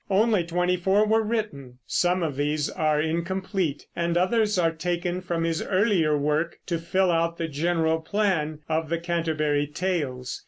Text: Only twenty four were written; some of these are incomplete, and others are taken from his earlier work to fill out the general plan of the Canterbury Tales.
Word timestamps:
Only 0.09 0.43
twenty 0.43 0.77
four 0.77 1.05
were 1.05 1.21
written; 1.21 1.77
some 1.85 2.23
of 2.23 2.35
these 2.35 2.71
are 2.71 2.99
incomplete, 2.99 3.85
and 3.95 4.17
others 4.17 4.57
are 4.57 4.71
taken 4.71 5.21
from 5.21 5.43
his 5.43 5.61
earlier 5.61 6.17
work 6.17 6.57
to 6.65 6.79
fill 6.79 7.11
out 7.11 7.37
the 7.37 7.47
general 7.47 7.99
plan 7.99 8.61
of 8.67 8.89
the 8.89 8.97
Canterbury 8.97 9.67
Tales. 9.67 10.39